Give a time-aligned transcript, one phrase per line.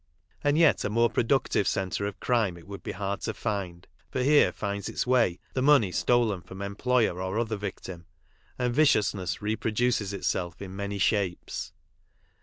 [0.43, 4.23] And yet a more productive centre of crime it would be hard to find, for
[4.23, 8.07] here finds its way the money stolen from employer or other victim,
[8.57, 11.71] and viciousness re produces itself in many shapes.